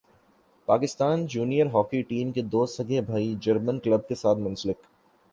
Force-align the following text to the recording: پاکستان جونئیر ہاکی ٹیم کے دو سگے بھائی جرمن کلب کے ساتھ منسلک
پاکستان 0.67 1.25
جونئیر 1.27 1.65
ہاکی 1.65 2.01
ٹیم 2.01 2.31
کے 2.31 2.41
دو 2.43 2.65
سگے 2.67 3.01
بھائی 3.01 3.33
جرمن 3.41 3.79
کلب 3.79 4.07
کے 4.07 4.15
ساتھ 4.15 4.39
منسلک 4.39 4.81